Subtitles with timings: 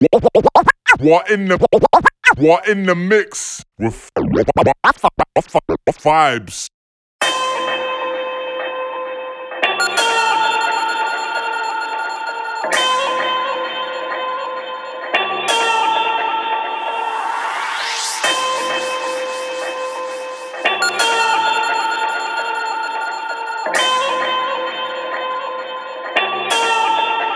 [0.00, 1.58] What in the
[2.36, 4.10] what in the mix with
[5.92, 6.68] Phibes?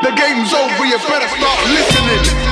[0.00, 2.47] The game's over, you better start listening.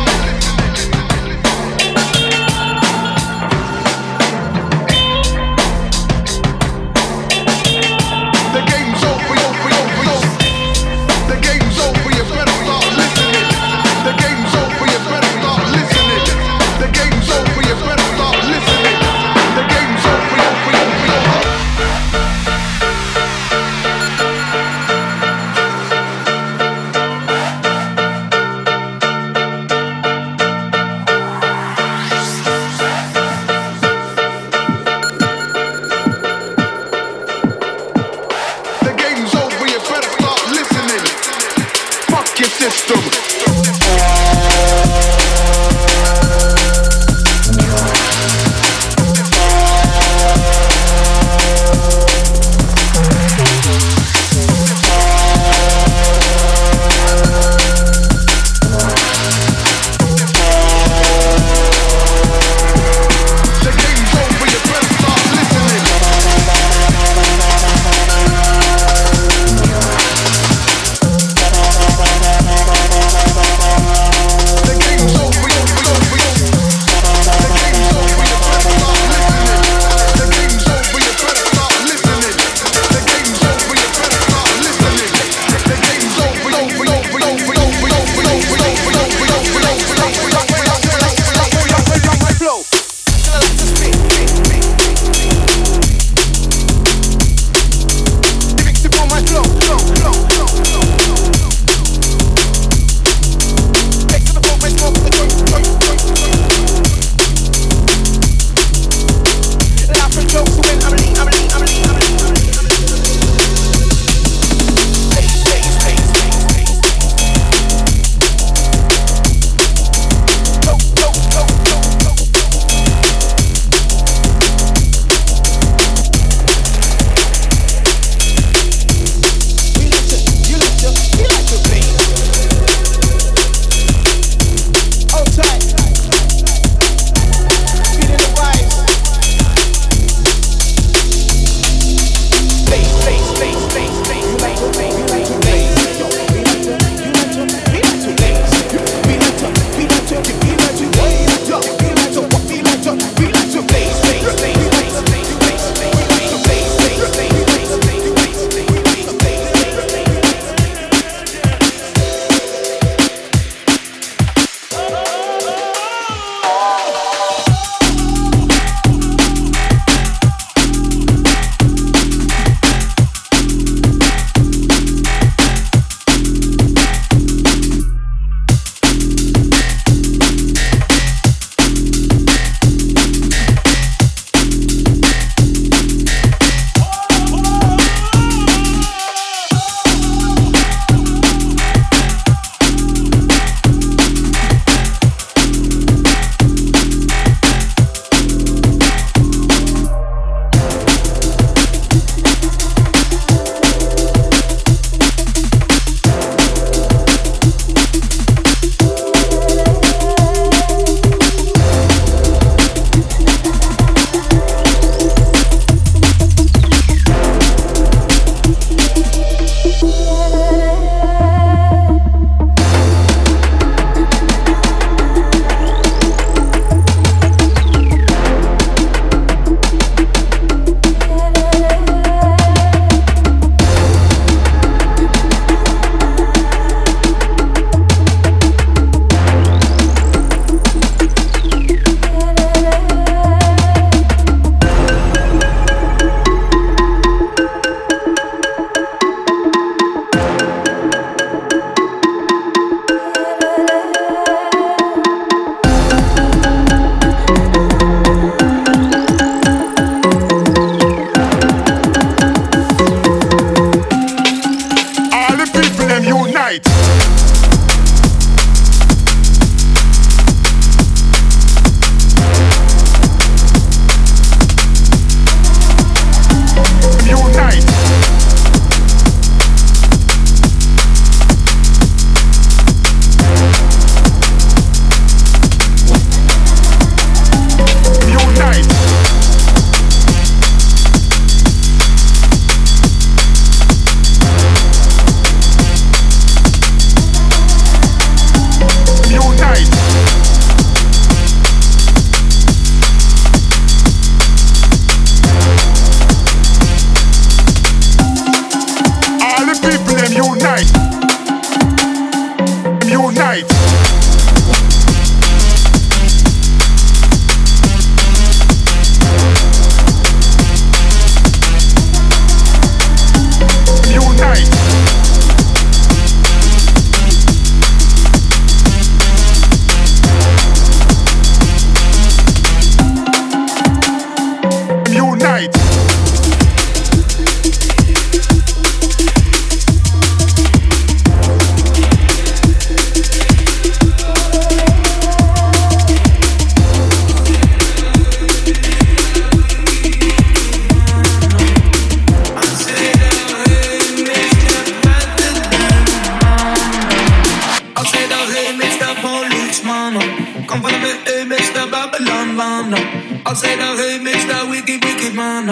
[363.26, 364.50] I said, oh, hey, Mr.
[364.50, 365.49] Wicked, Wicked Man.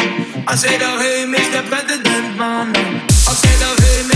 [0.46, 1.66] I said, oh, hey, Mr.
[1.68, 2.74] President Man.
[2.76, 4.13] I said, oh, hey, Mr.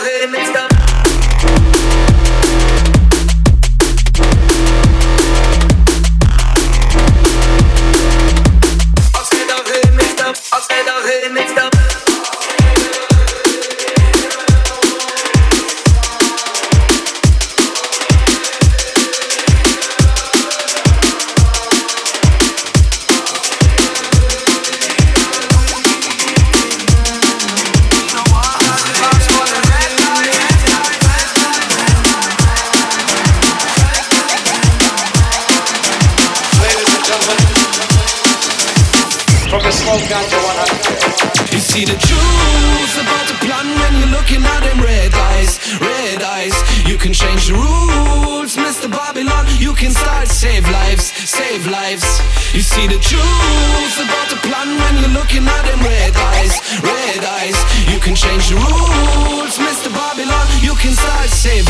[0.00, 0.59] heard it's
[55.20, 57.58] looking at them red eyes, red eyes.
[57.92, 59.92] You can change the rules, Mr.
[59.92, 60.46] Babylon.
[60.62, 61.69] You can start saving.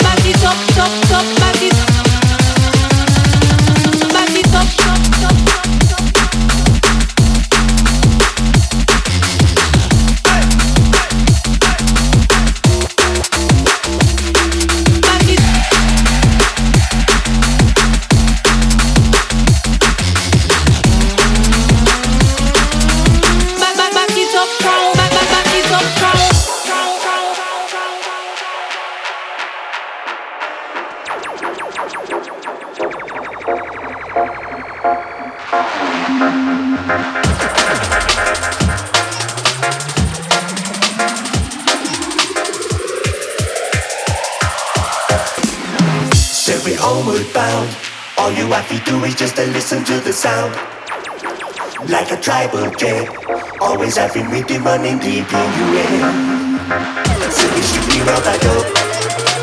[53.05, 55.91] Jet, always having rhythm running deep in head.
[55.91, 57.29] Eh?
[57.29, 58.69] So we should be around that dope.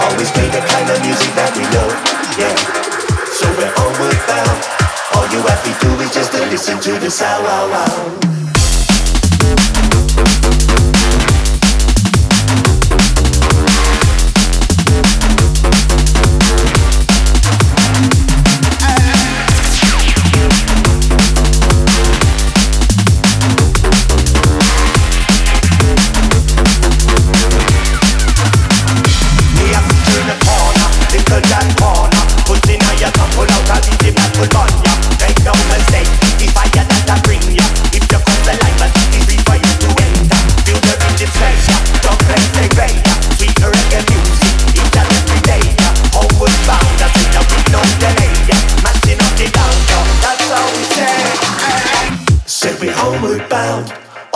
[0.03, 1.95] Always play the kind of music that we love.
[2.39, 2.55] Yeah.
[3.27, 4.61] So we're homeward bound.
[5.15, 8.38] All you have to do is just to listen to the sound.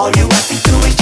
[0.02, 1.01] All you have to do is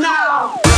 [0.00, 0.71] now.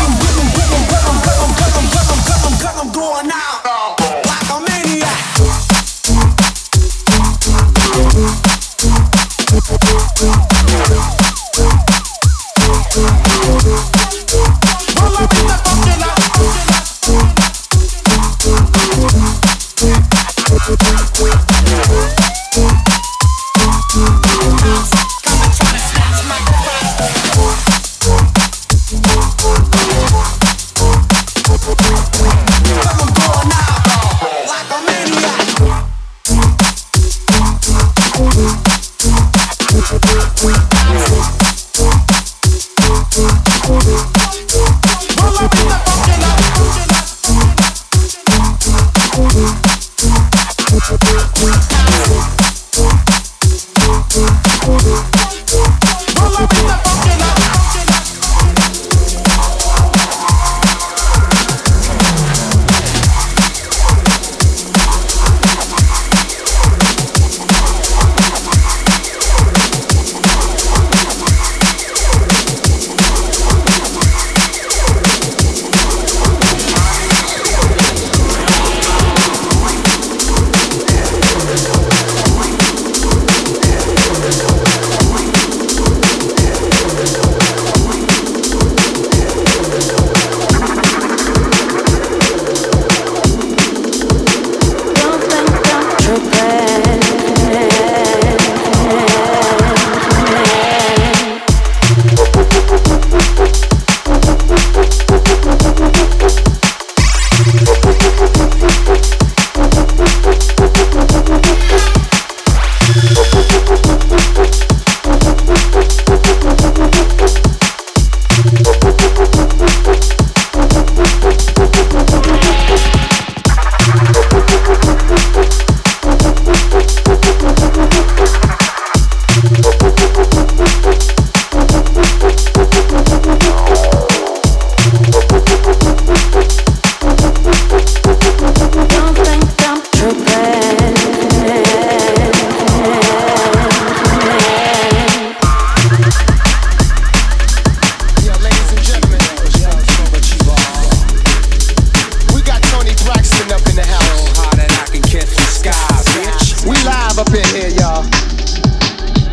[157.17, 158.05] live up in here, y'all.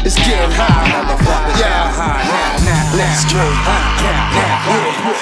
[0.06, 1.60] It's getting high, motherfucker.
[1.60, 4.38] Yeah, high now, now, let's get high, now,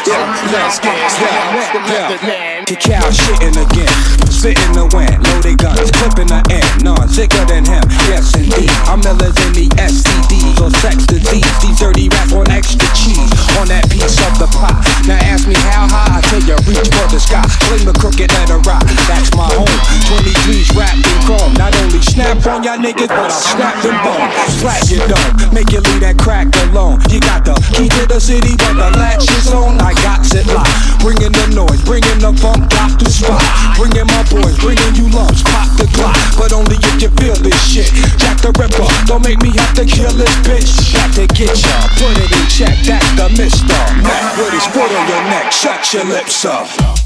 [0.05, 2.58] yeah, let's get high, yeah.
[2.69, 3.89] Cacao shitting again,
[4.29, 7.81] sitting the wind, loaded guns, clipping the end, none sicker than him.
[8.05, 11.49] Yes indeed, I'm Miller's in the STDs or sex disease.
[11.65, 14.77] These dirty rats want extra cheese on that piece of the pie.
[15.09, 17.41] Now ask me how high, I tell you reach for the sky.
[17.65, 19.73] Fling the crooked letter rock, that's my home.
[20.05, 21.57] 23's wrapped in chrome.
[21.57, 24.29] Not only snap on y'all niggas, but I'll snap them bones.
[24.61, 27.01] Slap your dome, make you leave that crack alone.
[27.09, 29.81] You got the key to the city, but the latch is on.
[29.81, 31.01] I got it locked.
[31.01, 33.41] Bringing the noise, bringing the funk, got the spot.
[33.79, 36.17] Bringing my boys, bringing you lumps, pop the clock.
[36.35, 37.87] But only if you feel this shit.
[38.19, 40.91] Jack the Ripper, don't make me have to kill this bitch.
[40.91, 42.75] Got to get ya, put it in check.
[42.83, 43.79] That's the mister.
[44.03, 46.98] Mac with his foot on your neck, shut your lips up.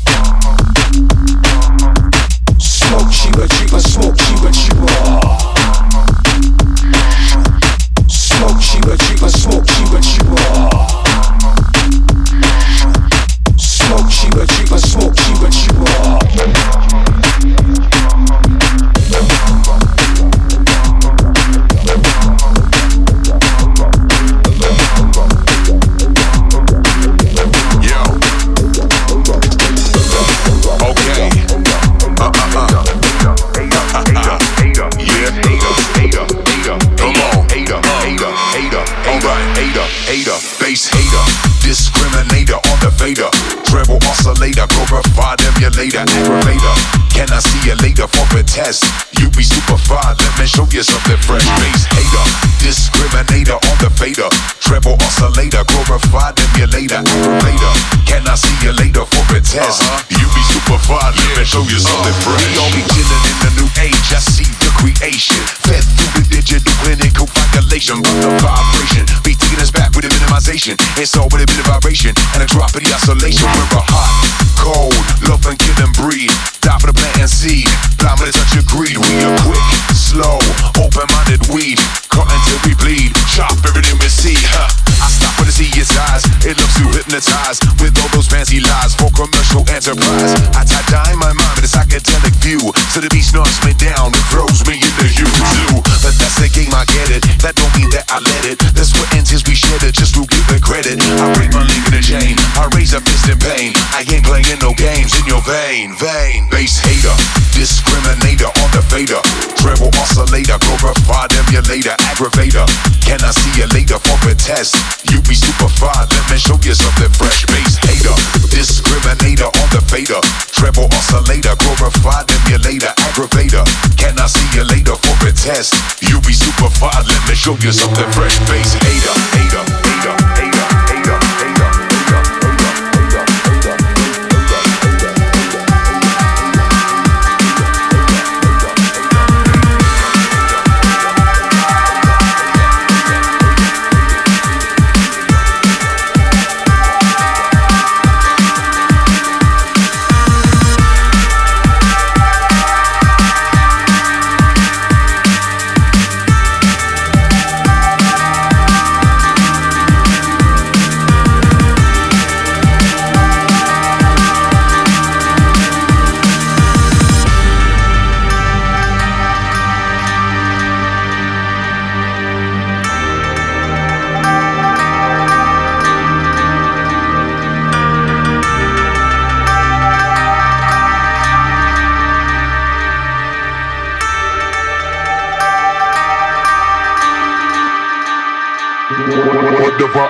[59.54, 60.10] Later for a test?
[60.10, 60.78] You be super.
[60.90, 62.34] Let me show you something uh-huh.
[62.34, 62.46] fresh.
[62.50, 64.08] We all be chilling in the new age.
[64.14, 65.42] I see the creation.
[65.66, 68.02] Fed through the digital clinical calculation.
[68.02, 70.78] But the vibration be taking us back with a minimization.
[70.98, 73.46] It's all with a bit of vibration and a drop of the isolation.
[73.46, 74.14] We're a hot,
[74.58, 74.98] cold,
[75.30, 76.34] love and kill and breed.
[76.62, 77.70] Die for the plant and seed.
[77.98, 78.98] Blind with a touch of greed.
[78.98, 80.40] We are quick, slow,
[80.80, 81.78] open-minded weed.
[82.14, 83.12] Cut until we bleed.
[83.34, 84.38] Chop everything we see.
[84.54, 84.70] Huh.
[85.02, 86.24] I stop when I see his eyes.
[86.46, 90.32] It looks to hypnotized with all those fancy lies for commercial enterprise.
[90.54, 92.62] I tie dye my mind with a psychedelic view.
[92.94, 95.82] So the beast knocks me down and throws me in the U2.
[96.06, 97.26] But that's the game, I get it.
[97.42, 98.62] That don't mean that I let it.
[98.78, 101.02] That's what ends is we shed it just to give it credit.
[101.02, 102.38] I break my link in the chain.
[102.54, 103.74] I raise a fist in pain.
[103.92, 105.98] I ain't playing no games in your vein.
[105.98, 106.46] Vein.
[106.54, 107.16] Bass hater.
[107.58, 109.20] Discriminator on the fader.
[109.58, 110.62] Treble oscillator.
[110.62, 111.98] Glorified emulator.
[112.12, 112.68] Aggravator.
[113.04, 114.76] Can I see you later for a test?
[115.06, 116.08] You be super fine.
[116.10, 117.46] Let me show you something fresh.
[117.48, 118.16] Bass hater.
[118.50, 120.20] Discriminator on the fader.
[120.52, 121.56] Treble oscillator.
[121.60, 122.94] Glorified emulator.
[123.06, 123.66] Aggravator.
[123.98, 125.76] Can I see you later for a test?
[126.02, 127.06] You be super fine.
[127.06, 128.40] Let me show you something fresh.
[128.48, 129.04] Bass hater.
[129.04, 129.38] Hater.
[129.38, 129.53] Hater.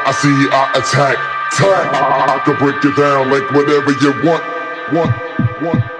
[0.05, 1.17] I see, I attack.
[1.53, 1.93] Tack.
[1.93, 4.11] I, I can break it down like whatever you.
[4.23, 4.43] Want.
[4.91, 5.61] Want.
[5.61, 5.92] Want.